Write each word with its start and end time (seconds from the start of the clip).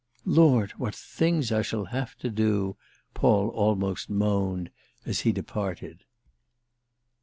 "Lord, 0.25 0.71
what 0.79 0.95
things 0.95 1.51
I 1.51 1.61
shall 1.61 1.85
have 1.85 2.15
to 2.15 2.31
do!" 2.31 2.75
Paul 3.13 3.49
almost 3.49 4.09
moaned 4.09 4.71
as 5.05 5.21
be 5.21 5.31
departed. 5.31 6.05